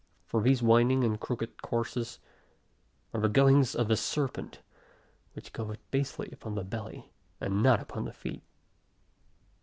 For 0.25 0.41
these 0.41 0.63
winding, 0.63 1.03
and 1.03 1.19
crooked 1.19 1.61
courses, 1.61 2.17
are 3.13 3.21
the 3.21 3.29
goings 3.29 3.75
of 3.75 3.87
the 3.87 3.95
serpent; 3.95 4.59
which 5.33 5.53
goeth 5.53 5.77
basely 5.91 6.27
upon 6.31 6.55
the 6.55 6.63
belly, 6.63 7.11
and 7.39 7.61
not 7.61 7.79
upon 7.79 8.05
the 8.05 8.13
feet. 8.13 8.41